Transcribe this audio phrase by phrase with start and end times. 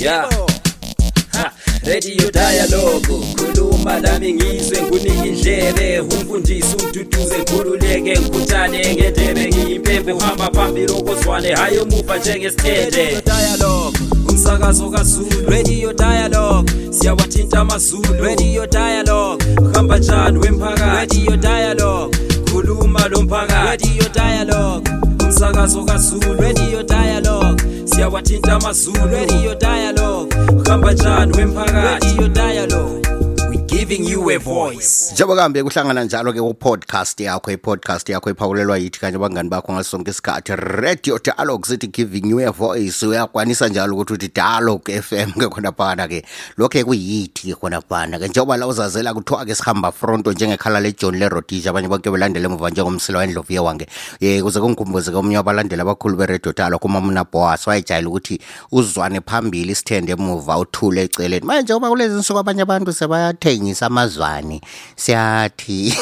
[0.00, 0.28] yeah
[1.32, 1.52] Ha,
[1.86, 3.02] radio dialogue.
[3.36, 9.46] Khuluma nami ngizwe ngunike indlebe umfundisi umduduze ngikhululeke ngikhuthane ngendebe.
[9.48, 11.54] Ngiyimpembe uhamba phambili okozwane.
[11.54, 13.22] Hayi omuva njengesithende.
[13.24, 13.98] Dialogue.
[14.28, 15.50] Umsakazo kazulu.
[15.50, 16.72] Radio dialogue.
[16.90, 18.22] Siyawathinta amazulu.
[18.24, 19.44] Radio dialogue.
[19.74, 21.18] Hamba njani wemphakathi?
[21.24, 22.16] Radio dialogue.
[22.50, 23.88] Khuluma lo mphakathi.
[23.88, 24.90] Radio dialogue.
[25.24, 26.34] Umsakazo kazulu.
[26.40, 27.62] Radio dialogue
[27.96, 28.98] siyawathinta amazulu.
[29.12, 30.36] Radio dialogue.
[30.68, 32.06] Hamba njani wemphakathi?
[32.16, 33.05] Radio dialogue
[33.86, 35.12] giving you a voice.
[35.12, 39.90] Njengoba kambe kuhlangana njalo ke ku-podcast yakho i-podcast yakho iphawulelwa yithi kanye abangani bakho ngaso
[39.90, 43.06] sonke isikhathi radio dialogue sithi giving you a voice.
[43.06, 46.24] Uyakwanisa njalo ukuthi uthi dialogue f ke khona ke.
[46.58, 48.28] Lokho kuyithi ke khona ke.
[48.28, 53.18] Njengoba la uzazela kuthiwa ke sihamba fronto njengekhala lejohn lerodisha abanye bonke belandela emuva njengomsila
[53.18, 53.86] wendlovu wange.
[54.20, 58.40] Um kuze kungikhumbuze ke omunye wabalandeli abakhulu beradio dialogue umamuna boas wayejayela ukuthi
[58.72, 61.46] uzwane phambili isithende emuva uthule eceleni.
[61.46, 64.60] Manje njengoba kulezi nsuku abanye abantu sebayathengisa amazwane
[64.96, 65.92] siyathi.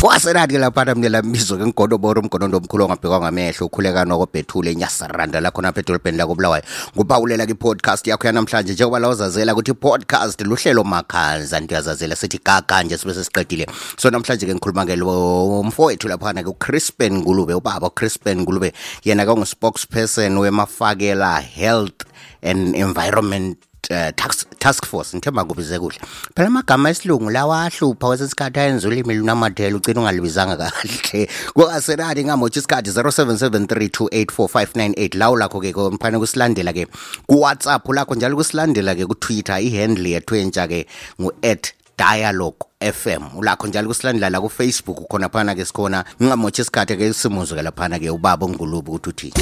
[0.00, 5.68] Kwasenati ke laphana mnela mbizo ke ngigonobora umgonondo omkhulu ongabhekwa ngamehlo ukhuleka nokobhethule enyasaranda lakhona
[5.68, 6.62] apha edolobheni lakobulawayo.
[6.94, 12.98] Ngubawulela ke-podcast yakho yanamhlanje njengoba la uzazela ukuthi i-podcast luhlelo makhanza ndiyazazela sithi gaga nje
[12.98, 13.66] sibe sesiqedile.
[13.96, 18.72] So namhlanje ke ngikhuluma ke lo mfowethu laphana ke ucrispin Ngulube ubaba ucrispin Ngulube.
[19.04, 22.06] Yena ke ungu-spokesperson wemafakela health
[22.42, 23.58] and environment
[23.90, 25.98] uh, task, task force ngithemba kubize kuhle.
[26.34, 31.28] Phela amagama esilungu lawa ahlupha kwesesikhathi ayenza ulimi lunamathela ugcina ungalibizanga kahle.
[31.54, 36.86] Kwasenati ngamotsha isikhathi 0773284598 lawo lakho-ke mphane kusilandela ke
[37.26, 39.62] kuwhatsapp lakho njalo kusilandela ke kutwitter.
[39.62, 40.86] Ihandle yethu entsha-ke
[41.20, 46.04] ngu-at dialogue FM ulakho njalo kusilandela la ku-Facebook khona phana ke sikhona.
[46.22, 49.34] Ngingamotsha isikhathi ke simuzwe laphana ke ubaba ungulubi ukuthi uthini.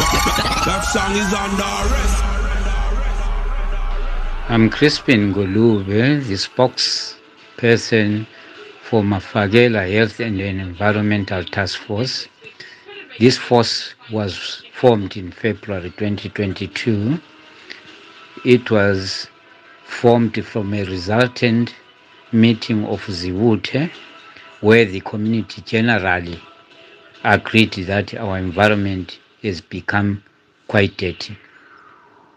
[0.00, 2.24] That song is under arrest.
[4.48, 8.26] I'm Crispin Ngulube, the spokesperson
[8.82, 12.28] for Mafagela Health and Environmental Task Force.
[13.18, 17.20] This force was formed in February 2022.
[18.46, 19.28] It was
[19.84, 21.74] formed from a resultant
[22.32, 23.90] meeting of Ziwute,
[24.62, 26.40] where the community generally
[27.22, 30.22] agreed that our environment has become
[30.68, 31.36] quite dirty.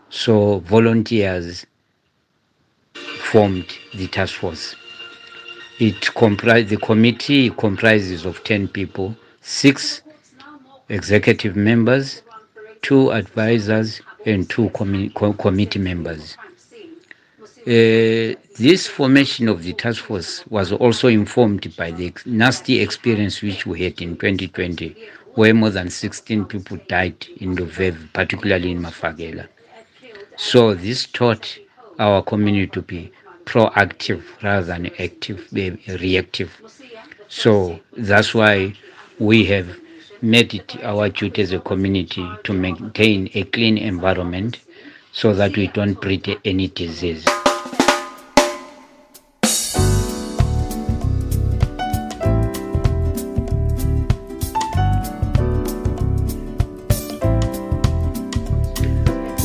[0.09, 1.65] So volunteers
[3.31, 3.65] formed
[3.95, 4.75] the task force.
[5.79, 10.01] It comprised the committee comprises of 10 people, six
[10.89, 12.21] executive members,
[12.81, 16.37] two advisors, and two commi- co- committee members.
[17.65, 23.65] Uh, this formation of the task force was also informed by the nasty experience which
[23.65, 24.95] we had in 2020,
[25.35, 29.47] where more than 16 people died in Luveve, particularly in Mafagela.
[30.38, 31.57] So this taught
[31.99, 33.11] our community to be
[33.45, 36.51] proactive rather than active, reactive.
[37.27, 38.73] So that's why
[39.19, 39.67] we have
[40.21, 44.59] made it our duty as a community to maintain a clean environment
[45.11, 47.25] so that we don't breed any disease.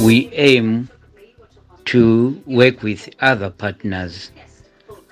[0.08, 0.88] We aim
[1.84, 4.30] to work with other partners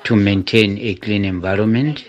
[0.05, 2.07] to maintain a clean environment,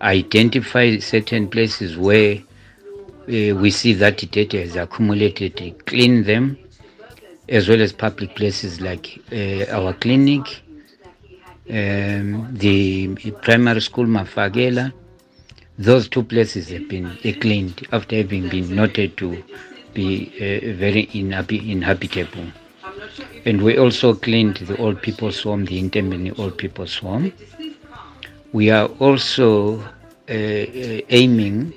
[0.00, 6.58] identify certain places where uh, we see that data has accumulated, clean them,
[7.48, 10.60] as well as public places like uh, our clinic,
[11.70, 14.92] um, the primary school Mafagela.
[15.78, 19.40] Those two places have been uh, cleaned after having been noted to
[19.94, 22.46] be uh, very inhabi- inhabitable.
[23.46, 27.32] And we also cleaned the old people's home, the Intembeni old people's home.
[28.52, 31.72] We are also uh, uh, aiming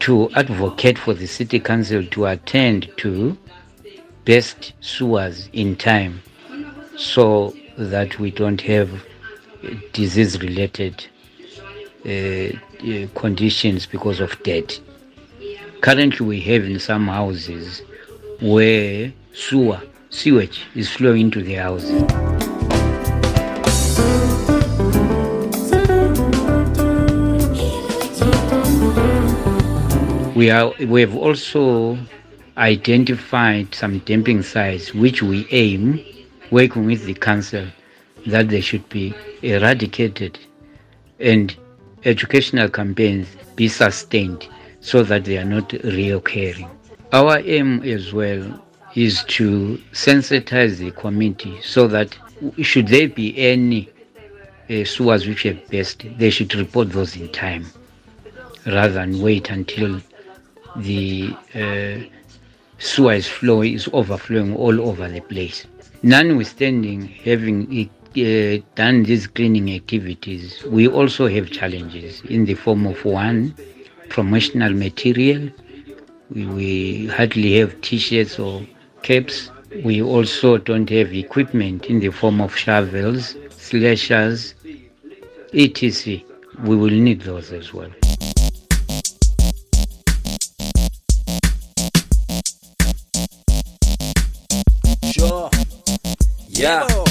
[0.00, 3.36] to advocate for the city council to attend to
[4.24, 6.22] best sewers in time
[6.96, 8.90] so that we don't have
[9.92, 11.06] disease related
[12.04, 14.80] uh, uh, conditions because of debt.
[15.80, 17.82] Currently, we have in some houses
[18.40, 19.80] where sewer,
[20.10, 22.02] sewage is flowing into the houses.
[30.34, 31.98] We are we have also
[32.56, 36.04] identified some dumping sites which we aim
[36.50, 37.66] working with the council
[38.26, 40.38] that they should be eradicated
[41.20, 41.54] and
[42.04, 44.48] educational campaigns be sustained
[44.86, 46.70] so that they are not reoccurring.
[47.12, 48.42] Our aim as well
[48.94, 52.16] is to sensitize the community so that
[52.62, 53.90] should there be any
[54.70, 57.66] uh, sewers which have burst, they should report those in time
[58.64, 60.00] rather than wait until
[60.76, 61.98] the uh,
[62.78, 65.66] sewer is is overflowing all over the place.
[66.04, 73.04] Notwithstanding having uh, done these cleaning activities, we also have challenges in the form of
[73.04, 73.52] one,
[74.08, 75.50] promotional material.
[76.30, 78.66] We, we hardly have t-shirts or
[79.02, 79.50] caps.
[79.84, 84.54] We also don't have equipment in the form of shovels, slashers,
[85.54, 86.22] etc.
[86.64, 87.90] We will need those as well.
[95.16, 95.48] sure
[96.48, 97.05] yeah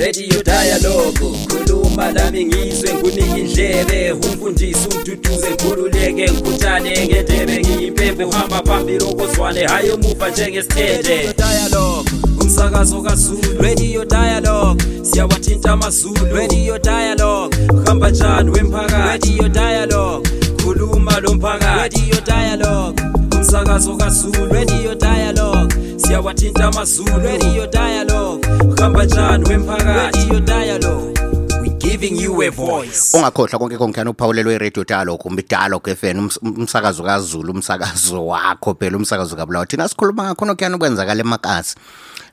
[0.00, 1.14] radio dialogue.
[1.48, 4.12] Khuluma nami ngizwe ngunike indlebe.
[4.12, 7.58] Umfundisi umduduze ngikhululeke ngikhuthane ngendebe.
[7.60, 9.66] Ngiyimpembe uhamba phambili okozwane.
[9.66, 12.10] Hayi omuva njengesithethe dialogue.
[12.40, 13.62] Umsakazo kaZulu.
[13.62, 14.84] Radio dialogue.
[15.02, 16.34] Siyawathinta amazulu.
[16.36, 17.56] Radio dialogue.
[17.72, 19.28] Uhamba njani wemphakathi?
[19.36, 20.30] Radio dialogue.
[20.62, 22.00] Khuluma lo mphakathi.
[22.00, 23.02] Radio dialogue.
[23.36, 24.52] Umsakazo kaZulu.
[24.52, 25.74] Radio dialogue.
[25.96, 27.18] Siyawathinta amazulu.
[27.24, 28.39] Radio dialogue
[28.80, 31.20] uhamba njani wemphakathi radio dialogue.
[31.62, 33.16] We giving you a voice.
[33.16, 38.96] Ungakhohlwa konke konkhana uphawulelwe iradio dialogue kumbe dialogue fm ums- umsakazo kazulu umsakazo wakho phela
[38.96, 41.74] umsakazo kabulawa thina sikhuluma ngakho nokhuyana okwenzakala emakasi.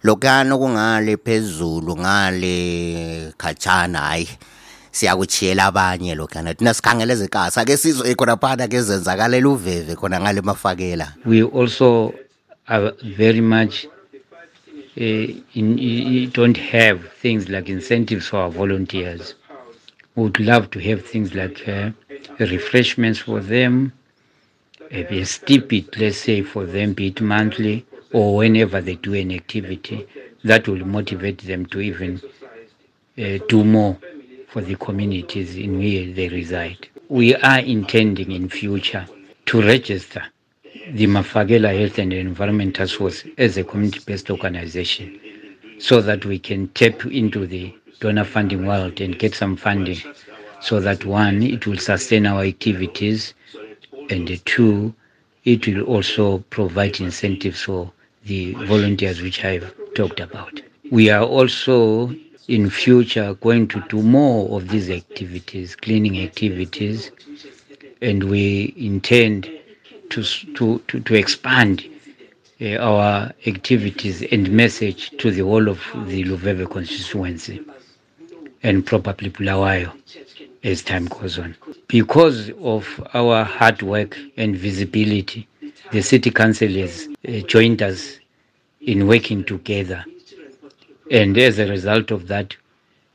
[0.04, 4.30] Lokuyana okungale phezulu ngale khatshana hayi
[4.92, 10.42] siyakuchiyela abanye lokhana thina sikhangele ezekasi ake sizwe khona phana ke zenzakalela uveve khona ngale
[10.42, 11.14] mafakela.
[11.26, 12.14] We also
[12.68, 13.86] are very much
[14.98, 19.36] in, i- don't have things like incentives for our volunteers.
[20.16, 21.92] We would love to have things like uh,
[22.40, 23.94] refreshments for them,
[24.92, 30.08] a stipend, let's say, for them, be it monthly or whenever they do an activity.
[30.44, 32.22] That will motivate them to even
[33.18, 33.98] uh, do more
[34.50, 36.88] for the communities in where they reside.
[37.10, 39.08] We are intending in future
[39.48, 40.24] to register
[40.92, 45.20] the Mafagela Health and Environment Task Force as a community-based organization
[45.80, 49.98] so that we can tap into the donor funding world and get some funding
[50.62, 53.34] so that one, it will sustain our activities
[54.10, 54.94] and two,
[55.46, 57.92] it will also provide incentives for
[58.26, 60.62] the volunteers which I've talked about.
[60.92, 62.14] We are also
[62.48, 67.12] in future going to do more of these activities, cleaning activities,
[68.02, 69.50] and we intend
[70.10, 70.24] to,
[70.56, 71.86] to, to, to expand
[72.62, 77.64] uh, our activities and message to the whole of the Luveve constituency
[78.64, 79.92] and probably Bulawayo
[80.64, 81.56] as time goes on.
[81.88, 85.48] Because of our hard work and visibility,
[85.92, 88.18] the city council has uh, joined us
[88.82, 90.04] in working together.
[91.12, 92.56] And as a result of that,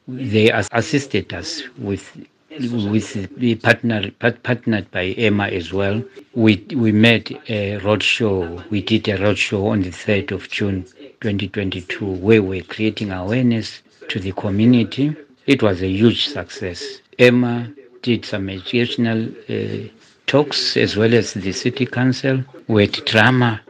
[0.09, 2.17] they assisted us with
[2.61, 6.03] with the partner part- partnered by EMA as well.
[6.35, 8.69] We we made a roadshow.
[8.71, 10.85] We did a roadshow on the third of June,
[11.21, 15.17] 2022, where we're creating awareness to the community.
[15.47, 17.01] It was a huge success.
[17.19, 19.89] EMA did some educational uh,
[20.27, 23.61] talks as well as the city council with drama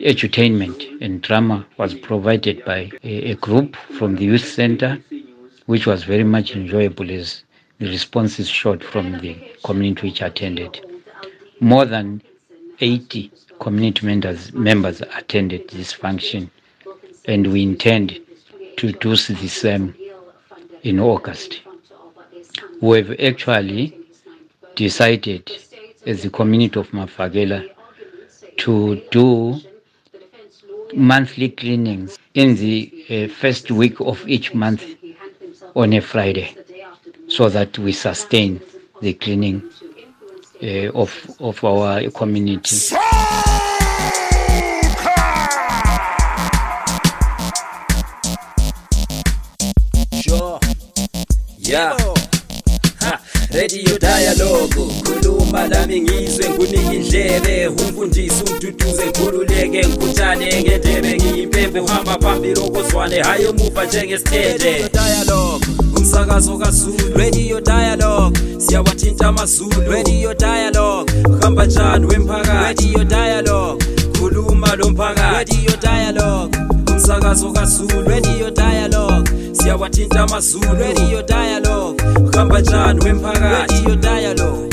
[0.00, 4.98] edutainment and drama was provided by a, a group from the youth center
[5.66, 7.44] which was very much enjoyable as
[7.90, 10.80] the is short from the community which attended.
[11.58, 12.22] More than
[12.80, 16.50] 80 community members, members attended this function,
[17.24, 18.20] and we intend
[18.76, 19.94] to do the same
[20.84, 21.60] in August.
[22.80, 23.96] We have actually
[24.76, 25.50] decided
[26.06, 27.68] as the community of Mafagela
[28.58, 29.60] to do
[30.94, 34.84] monthly cleanings in the uh, first week of each month
[35.74, 36.56] on a Friday
[37.32, 38.60] so that we sustain
[39.00, 39.62] the cleaning
[40.62, 41.10] uh, of,
[41.40, 42.76] of our community.
[50.22, 50.58] sure.
[51.58, 51.96] Yeah.
[53.54, 54.70] Radio dialogue.
[55.04, 57.66] Khuluma nami ngizwe ngunike indlebe.
[57.68, 61.16] Umfundisi umduduze ngikhululeke ngikhuthane ngendebe.
[61.16, 63.20] Ngiyimpembe uhamba phambili okozwane.
[63.22, 65.51] Hayi omuva njengesithethe dialogue
[66.12, 68.38] umsakazo kaZulu radio dialogue.
[68.58, 71.12] Siyawathinta amazulu radio dialogue.
[71.28, 72.92] Uhamba njani wemphakathi?
[72.92, 73.84] Radio dialogue.
[74.18, 75.56] Khuluma lo mphakathi.
[75.56, 76.58] Radio dialogue.
[76.92, 79.30] Umsakazo kaZulu radio dialogue.
[79.52, 82.02] Siyawathinta amazulu radio dialogue.
[82.34, 83.74] Uhamba njani wemphakathi?
[83.74, 84.71] Radio dialogue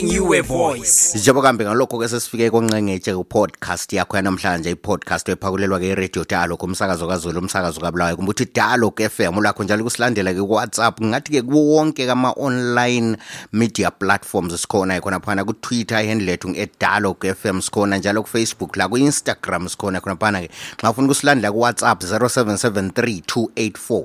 [0.00, 1.18] giving you a voice.
[1.18, 7.80] Njengoba kambe ngalokho-ke sesifike konqengetshe ku-podcast yakho yanamhlanje i-podcast ephakulelwa-ke iradio dialog umsakazo kazulu umsakazo
[7.80, 13.16] kabulawayo kumbe uthi dialog fm ulakho njalo kusilandela-ke ku-whatsapp ngathi-ke kuwonke kama-online
[13.52, 15.00] media platforms sikhona.
[15.00, 20.00] Khona phana ku-twitter ihandle lethu nge-dialog fm sikhona njalo kufacebook la ku-instagram sikhona.
[20.00, 24.04] Khona phana-ke xa ufuna ukusilandela kuwhatsapp 0773 284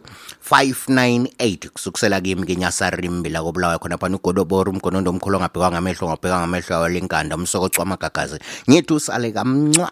[0.49, 6.75] 598 kusukusela kimi-ke nyasarimbi la kobulawayo khona phana ugodobora umgonondo omkhulu ongabhekwa ngamehlo ngabheka ngamehlo
[6.75, 9.91] awalinkanda umsokocwa amagagazi ngithi usale kamncwa